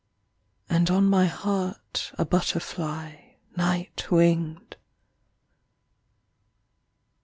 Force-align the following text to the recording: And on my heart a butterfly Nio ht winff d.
And 0.67 0.89
on 0.89 1.05
my 1.05 1.27
heart 1.27 2.11
a 2.17 2.25
butterfly 2.25 3.17
Nio 3.55 3.87
ht 3.95 4.09
winff 4.09 4.69
d. 4.71 4.77